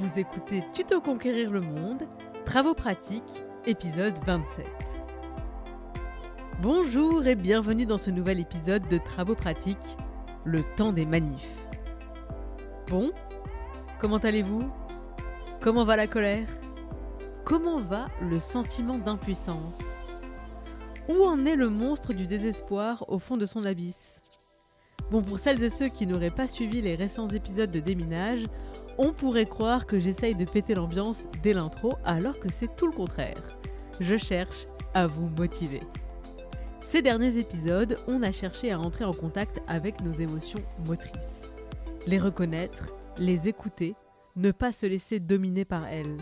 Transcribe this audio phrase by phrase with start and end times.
[0.00, 2.08] Vous écoutez Tuto Conquérir le Monde,
[2.46, 4.66] Travaux pratiques, épisode 27.
[6.62, 9.98] Bonjour et bienvenue dans ce nouvel épisode de Travaux pratiques,
[10.44, 11.68] le temps des manifs.
[12.88, 13.12] Bon,
[13.98, 14.70] comment allez-vous?
[15.60, 16.48] Comment va la colère?
[17.44, 19.80] Comment va le sentiment d'impuissance?
[21.10, 24.18] Où en est le monstre du désespoir au fond de son abysse?
[25.10, 28.44] Bon, pour celles et ceux qui n'auraient pas suivi les récents épisodes de Déminage,
[29.02, 32.92] on pourrait croire que j'essaye de péter l'ambiance dès l'intro alors que c'est tout le
[32.92, 33.58] contraire.
[33.98, 35.80] Je cherche à vous motiver.
[36.80, 41.50] Ces derniers épisodes, on a cherché à entrer en contact avec nos émotions motrices.
[42.06, 43.94] Les reconnaître, les écouter,
[44.36, 46.18] ne pas se laisser dominer par elles.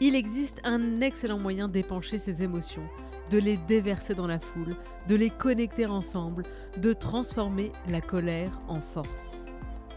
[0.00, 2.86] Il existe un excellent moyen d'épancher ces émotions,
[3.30, 4.76] de les déverser dans la foule,
[5.08, 6.42] de les connecter ensemble,
[6.76, 9.46] de transformer la colère en force.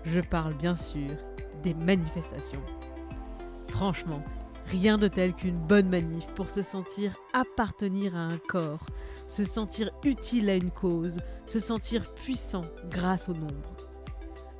[0.05, 1.09] Je parle bien sûr
[1.63, 2.61] des manifestations.
[3.69, 4.21] Franchement,
[4.67, 8.85] rien de tel qu'une bonne manif pour se sentir appartenir à un corps,
[9.27, 13.75] se sentir utile à une cause, se sentir puissant grâce au nombre.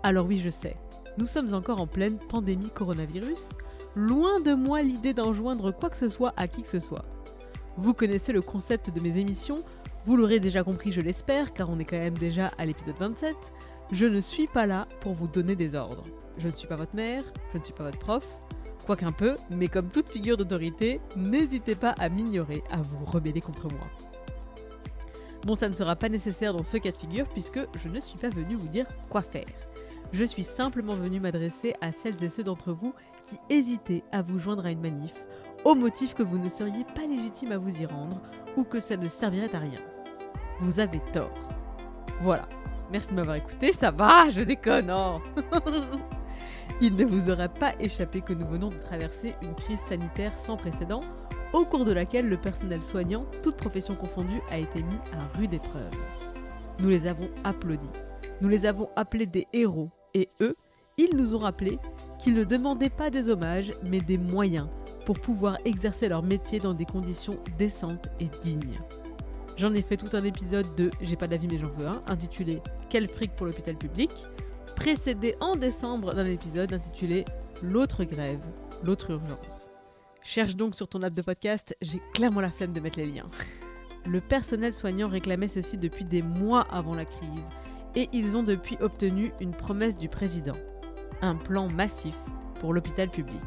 [0.02, 0.78] Alors oui, je sais,
[1.18, 3.52] nous sommes encore en pleine pandémie coronavirus,
[3.96, 7.06] loin de moi l'idée d'enjoindre quoi que ce soit à qui que ce soit.
[7.78, 9.64] Vous connaissez le concept de mes émissions,
[10.06, 13.36] vous l'aurez déjà compris je l'espère, car on est quand même déjà à l'épisode 27,
[13.92, 16.04] je ne suis pas là pour vous donner des ordres.
[16.38, 18.28] Je ne suis pas votre mère, je ne suis pas votre prof,
[18.86, 23.68] quoiqu'un peu, mais comme toute figure d'autorité, n'hésitez pas à m'ignorer, à vous rebeller contre
[23.72, 23.88] moi.
[25.46, 28.18] Bon, ça ne sera pas nécessaire dans ce cas de figure puisque je ne suis
[28.18, 29.46] pas venu vous dire quoi faire.
[30.12, 32.94] Je suis simplement venu m'adresser à celles et ceux d'entre vous
[33.24, 35.14] qui hésitaient à vous joindre à une manif,
[35.64, 38.22] au motif que vous ne seriez pas légitime à vous y rendre
[38.58, 39.80] ou que ça ne servirait à rien.
[40.60, 41.34] Vous avez tort.
[42.22, 42.48] Voilà.
[42.92, 44.92] Merci de m'avoir écouté, ça va, je déconne.
[44.92, 45.22] oh.
[46.82, 50.58] Il ne vous aura pas échappé que nous venons de traverser une crise sanitaire sans
[50.58, 51.02] précédent,
[51.54, 55.54] au cours de laquelle le personnel soignant, toute profession confondue, a été mis à rude
[55.54, 55.92] épreuve.
[56.80, 57.86] Nous les avons applaudis,
[58.42, 60.56] nous les avons appelés des héros, et eux,
[60.98, 61.80] ils nous ont rappelé
[62.20, 64.68] qu'ils ne demandaient pas des hommages, mais des moyens
[65.06, 68.80] pour pouvoir exercer leur métier dans des conditions décentes et dignes.
[69.58, 72.62] J'en ai fait tout un épisode de J'ai pas d'avis mais j'en veux un, intitulé
[72.90, 74.12] Quel fric pour l'hôpital public,
[74.76, 77.24] précédé en décembre d'un épisode intitulé
[77.64, 78.42] L'autre grève,
[78.84, 79.70] l'autre urgence.
[80.22, 83.30] Cherche donc sur ton app de podcast, j'ai clairement la flemme de mettre les liens.
[84.06, 87.50] Le personnel soignant réclamait ceci depuis des mois avant la crise,
[87.96, 90.58] et ils ont depuis obtenu une promesse du président.
[91.22, 92.16] Un plan massif
[92.60, 93.40] pour l'hôpital public.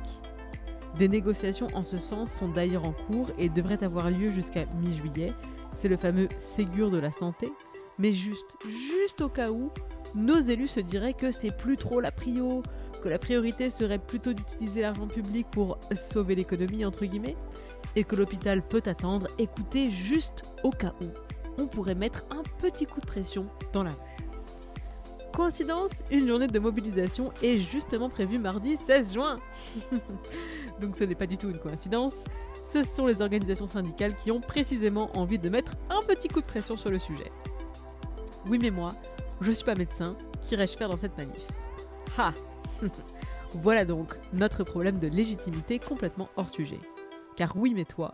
[0.97, 5.35] Des négociations en ce sens sont d'ailleurs en cours et devraient avoir lieu jusqu'à mi-juillet.
[5.78, 7.53] C'est le fameux Ségur de la santé.
[7.99, 9.71] Mais juste, juste au cas où,
[10.15, 12.62] nos élus se diraient que c'est plus trop la prio,
[13.03, 17.37] que la priorité serait plutôt d'utiliser l'argent public pour sauver l'économie, entre guillemets,
[17.94, 21.06] et que l'hôpital peut attendre, écoutez juste au cas où.
[21.62, 23.97] On pourrait mettre un petit coup de pression dans la rue.
[25.33, 29.39] Coïncidence, une journée de mobilisation est justement prévue mardi 16 juin.
[30.81, 32.15] Donc ce n'est pas du tout une coïncidence,
[32.71, 36.47] ce sont les organisations syndicales qui ont précisément envie de mettre un petit coup de
[36.47, 37.33] pression sur le sujet.
[38.47, 38.95] Oui mais moi,
[39.41, 41.47] je suis pas médecin, qu'irais-je faire dans cette manif?
[42.19, 42.34] Ha
[43.55, 46.81] Voilà donc notre problème de légitimité complètement hors sujet.
[47.37, 48.12] Car oui mais toi,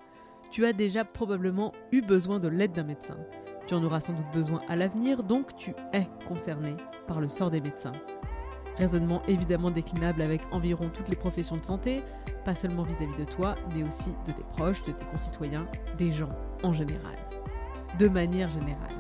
[0.53, 3.17] tu as déjà probablement eu besoin de l'aide d'un médecin.
[3.67, 6.77] Tu en auras sans doute besoin à l'avenir, donc tu es concerné
[7.09, 7.93] par le sort des médecins.
[8.77, 12.03] Raisonnement évidemment déclinable avec environ toutes les professions de santé,
[12.45, 15.67] pas seulement vis-à-vis de toi, mais aussi de tes proches, de tes concitoyens,
[15.97, 16.33] des gens
[16.63, 17.17] en général.
[17.99, 18.91] De manière générale,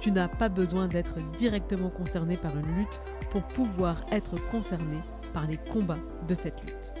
[0.00, 3.00] tu n'as pas besoin d'être directement concerné par une lutte
[3.30, 4.98] pour pouvoir être concerné
[5.32, 6.94] par les combats de cette lutte.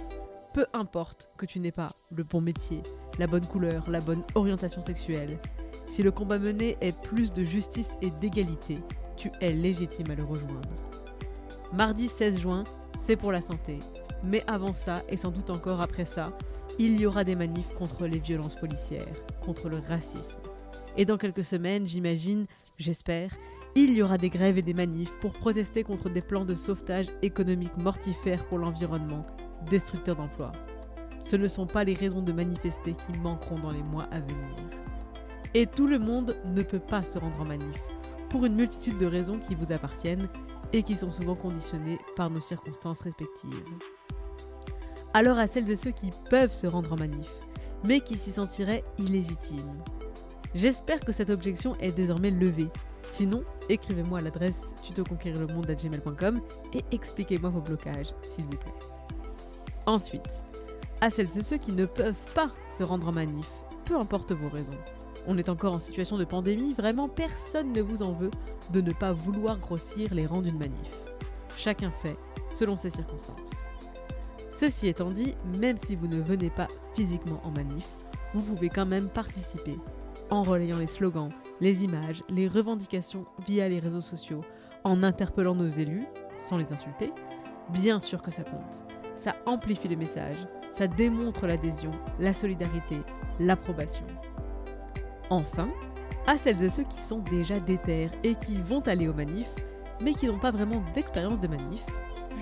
[0.52, 2.82] Peu importe que tu n'aies pas le bon métier,
[3.18, 5.38] la bonne couleur, la bonne orientation sexuelle,
[5.88, 8.78] si le combat mené est plus de justice et d'égalité,
[9.16, 10.89] tu es légitime à le rejoindre.
[11.72, 12.64] Mardi 16 juin,
[12.98, 13.78] c'est pour la santé.
[14.24, 16.36] Mais avant ça, et sans doute encore après ça,
[16.80, 19.06] il y aura des manifs contre les violences policières,
[19.40, 20.40] contre le racisme.
[20.96, 22.46] Et dans quelques semaines, j'imagine,
[22.76, 23.30] j'espère,
[23.76, 27.06] il y aura des grèves et des manifs pour protester contre des plans de sauvetage
[27.22, 29.24] économique mortifères pour l'environnement,
[29.70, 30.50] destructeurs d'emplois.
[31.22, 34.56] Ce ne sont pas les raisons de manifester qui manqueront dans les mois à venir.
[35.54, 37.80] Et tout le monde ne peut pas se rendre en manif,
[38.28, 40.28] pour une multitude de raisons qui vous appartiennent
[40.72, 43.64] et qui sont souvent conditionnées par nos circonstances respectives.
[45.14, 47.30] Alors à celles et ceux qui peuvent se rendre en manif,
[47.84, 49.82] mais qui s'y sentiraient illégitimes.
[50.54, 52.68] J'espère que cette objection est désormais levée.
[53.10, 56.40] Sinon, écrivez-moi à l'adresse tutoconquérirlemonde.gmail.com
[56.74, 58.74] et expliquez-moi vos blocages, s'il vous plaît.
[59.86, 60.28] Ensuite,
[61.00, 63.48] à celles et ceux qui ne peuvent pas se rendre en manif,
[63.84, 64.78] peu importe vos raisons.
[65.26, 68.30] On est encore en situation de pandémie, vraiment personne ne vous en veut
[68.72, 70.98] de ne pas vouloir grossir les rangs d'une manif.
[71.56, 72.16] Chacun fait
[72.52, 73.66] selon ses circonstances.
[74.50, 77.88] Ceci étant dit, même si vous ne venez pas physiquement en manif,
[78.34, 79.78] vous pouvez quand même participer
[80.30, 81.30] en relayant les slogans,
[81.60, 84.42] les images, les revendications via les réseaux sociaux,
[84.84, 86.06] en interpellant nos élus,
[86.38, 87.12] sans les insulter.
[87.70, 88.84] Bien sûr que ça compte.
[89.16, 90.38] Ça amplifie le message,
[90.72, 93.00] ça démontre l'adhésion, la solidarité,
[93.38, 94.06] l'approbation.
[95.30, 95.68] Enfin,
[96.26, 99.54] à celles et ceux qui sont déjà déterres et qui vont aller aux manifs,
[100.00, 101.84] mais qui n'ont pas vraiment d'expérience de manif,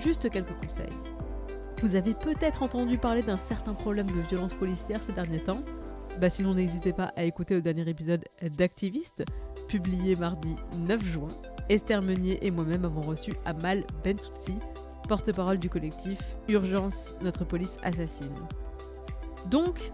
[0.01, 0.89] juste quelques conseils.
[1.81, 5.61] Vous avez peut-être entendu parler d'un certain problème de violence policière ces derniers temps.
[6.19, 8.25] Bah sinon n'hésitez pas à écouter le dernier épisode
[8.57, 9.23] d'Activiste,
[9.67, 11.27] publié mardi 9 juin.
[11.69, 14.57] Esther Meunier et moi-même avons reçu Amal Bentoutsi,
[15.07, 16.19] porte-parole du collectif
[16.49, 18.35] Urgence, notre police assassine.
[19.49, 19.91] Donc,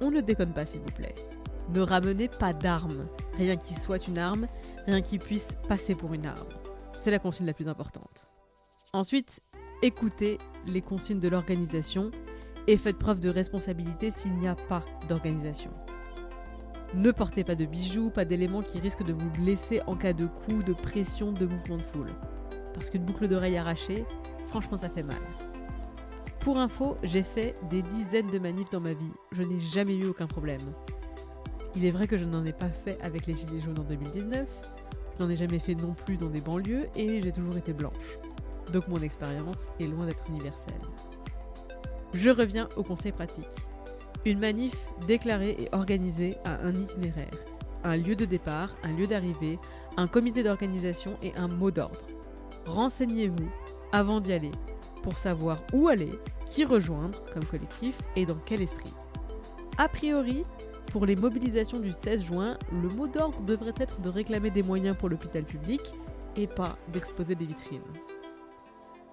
[0.00, 1.14] on ne déconne pas s'il vous plaît.
[1.68, 4.46] Ne ramenez pas d'armes, rien qui soit une arme,
[4.86, 6.48] rien qui puisse passer pour une arme.
[6.98, 8.28] C'est la consigne la plus importante.
[8.94, 9.40] Ensuite,
[9.82, 12.10] écoutez les consignes de l'organisation
[12.66, 15.70] et faites preuve de responsabilité s'il n'y a pas d'organisation.
[16.94, 20.26] Ne portez pas de bijoux, pas d'éléments qui risquent de vous blesser en cas de
[20.26, 22.12] coup, de pression, de mouvement de foule.
[22.72, 24.06] Parce qu'une boucle d'oreille arrachée,
[24.46, 25.20] franchement ça fait mal.
[26.40, 29.12] Pour info, j'ai fait des dizaines de manifs dans ma vie.
[29.32, 30.62] Je n'ai jamais eu aucun problème.
[31.76, 34.48] Il est vrai que je n'en ai pas fait avec les Gilets jaunes en 2019,
[35.18, 38.18] je n'en ai jamais fait non plus dans des banlieues et j'ai toujours été blanche.
[38.72, 40.80] Donc mon expérience est loin d'être universelle.
[42.14, 43.44] Je reviens au conseil pratique.
[44.24, 44.74] Une manif
[45.06, 47.30] déclarée et organisée a un itinéraire,
[47.84, 49.58] un lieu de départ, un lieu d'arrivée,
[49.96, 52.06] un comité d'organisation et un mot d'ordre.
[52.66, 53.50] Renseignez-vous
[53.92, 54.50] avant d'y aller
[55.02, 56.10] pour savoir où aller,
[56.46, 58.92] qui rejoindre comme collectif et dans quel esprit.
[59.76, 60.44] A priori,
[60.92, 64.96] pour les mobilisations du 16 juin, le mot d'ordre devrait être de réclamer des moyens
[64.96, 65.80] pour l'hôpital public
[66.36, 67.82] et pas d'exposer des vitrines.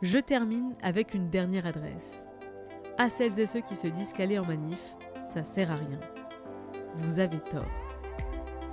[0.02, 2.26] Je termine avec une dernière adresse.
[2.98, 4.96] À celles et ceux qui se disent qu'aller en manif,
[5.34, 6.00] ça sert à rien.
[6.96, 7.66] Vous avez tort.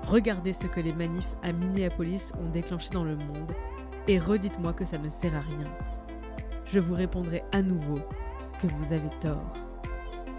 [0.05, 3.53] Regardez ce que les manifs à Minneapolis ont déclenché dans le monde
[4.09, 5.71] et redites-moi que ça ne sert à rien.
[6.67, 8.01] Je vous répondrai à nouveau
[8.61, 9.53] que vous avez tort.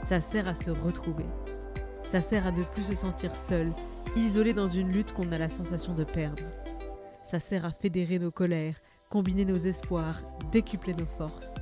[0.04, 1.26] Ça sert à se retrouver.
[2.14, 3.74] Ça sert à ne plus se sentir seul,
[4.16, 6.44] isolé dans une lutte qu'on a la sensation de perdre.
[7.26, 8.76] Ça sert à fédérer nos colères,
[9.10, 10.22] combiner nos espoirs,
[10.52, 11.56] décupler nos forces.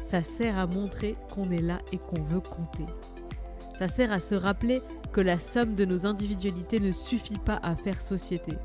[0.00, 2.86] Ça sert à montrer qu'on est là et qu'on veut compter.
[3.78, 4.80] Ça sert à se rappeler
[5.12, 8.56] que la somme de nos individualités ne suffit pas à faire société.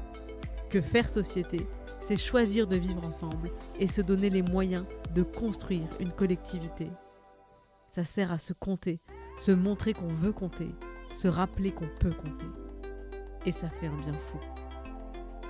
[0.69, 1.67] Que faire société,
[1.99, 6.87] c'est choisir de vivre ensemble et se donner les moyens de construire une collectivité.
[7.89, 9.01] Ça sert à se compter,
[9.37, 10.69] se montrer qu'on veut compter,
[11.13, 12.45] se rappeler qu'on peut compter.
[13.45, 14.39] Et ça fait un bien fou.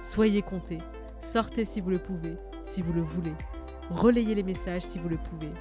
[0.01, 0.79] Soyez comptés,
[1.21, 3.33] sortez si vous le pouvez, si vous le voulez.
[3.89, 5.51] Relayez les messages si vous le pouvez.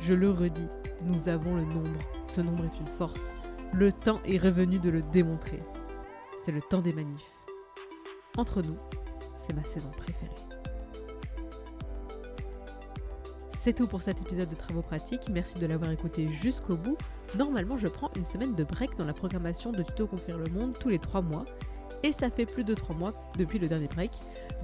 [0.00, 0.68] Je le redis,
[1.02, 1.98] nous avons le nombre.
[2.26, 3.34] Ce nombre est une force.
[3.72, 5.62] Le temps est revenu de le démontrer.
[6.44, 7.36] C'est le temps des manifs.
[8.36, 8.76] Entre nous,
[9.40, 10.30] c'est ma saison préférée.
[13.58, 15.28] C'est tout pour cet épisode de Travaux pratiques.
[15.30, 16.96] Merci de l'avoir écouté jusqu'au bout.
[17.36, 20.74] Normalement, je prends une semaine de break dans la programmation de Tuto Conquérir le Monde
[20.78, 21.44] tous les trois mois.
[22.02, 24.12] Et ça fait plus de trois mois depuis le dernier break.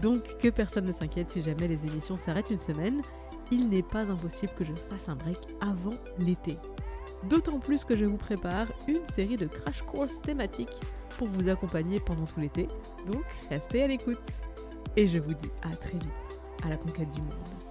[0.01, 3.03] Donc que personne ne s'inquiète si jamais les émissions s'arrêtent une semaine.
[3.51, 6.57] Il n'est pas impossible que je fasse un break avant l'été.
[7.29, 10.81] D'autant plus que je vous prépare une série de crash course thématiques
[11.19, 12.69] pour vous accompagner pendant tout l'été.
[13.11, 14.19] Donc restez à l'écoute.
[14.97, 16.09] Et je vous dis à très vite
[16.65, 17.64] à la conquête du monde.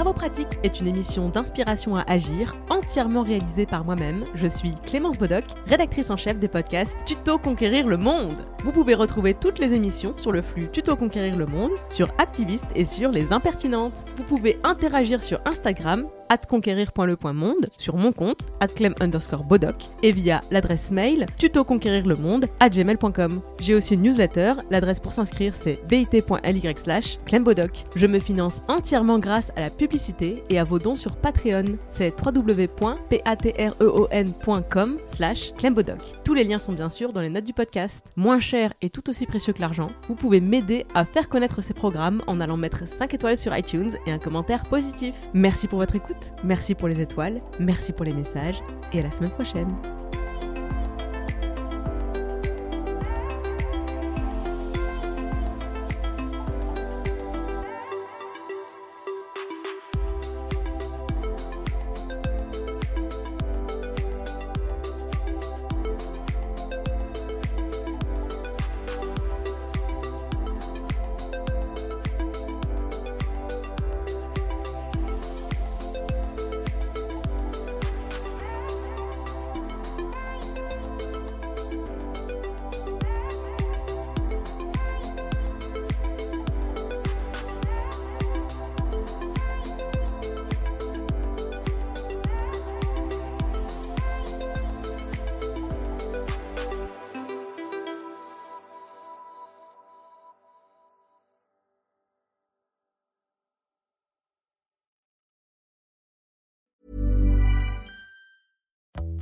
[0.00, 4.24] Travaux pratiques est une émission d'inspiration à agir, entièrement réalisée par moi-même.
[4.34, 8.46] Je suis Clémence Bodoc, rédactrice en chef des podcasts Tuto Conquérir le Monde.
[8.64, 12.64] Vous pouvez retrouver toutes les émissions sur le flux Tuto Conquérir le Monde, sur Activiste
[12.74, 14.06] et sur Les Impertinentes.
[14.16, 20.90] Vous pouvez interagir sur Instagram conquérir.le.monde, sur mon compte, clem underscore bodoc, et via l'adresse
[20.90, 23.40] mail tutoconquérirlemonde à gmail.com.
[23.60, 27.84] J'ai aussi une newsletter, l'adresse pour s'inscrire c'est bit.ly slash clembodoc.
[27.96, 32.14] Je me finance entièrement grâce à la publicité et à vos dons sur Patreon, c'est
[32.24, 35.98] www.patreon.com slash clembodoc.
[36.24, 38.04] Tous les liens sont bien sûr dans les notes du podcast.
[38.16, 41.74] Moins cher et tout aussi précieux que l'argent, vous pouvez m'aider à faire connaître ces
[41.74, 45.14] programmes en allant mettre 5 étoiles sur iTunes et un commentaire positif.
[45.34, 48.60] Merci pour votre écoute merci pour les étoiles, merci pour les messages
[48.92, 49.68] et à la semaine prochaine.